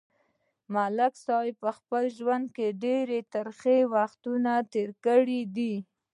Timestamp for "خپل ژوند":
1.77-2.45